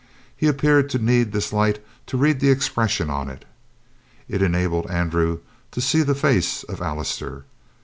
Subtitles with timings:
[0.35, 3.45] He appeared to need this light to read the expression on it.
[4.27, 7.45] It also enabled Andrew to see the face of Allister.